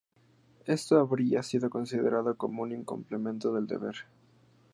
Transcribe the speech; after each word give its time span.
Esto 0.65 0.97
habría 0.99 1.43
sido 1.43 1.69
considerado 1.69 2.35
como 2.35 2.63
un 2.63 2.71
incumplimiento 2.71 3.53
del 3.53 3.67
deber. 3.67 3.97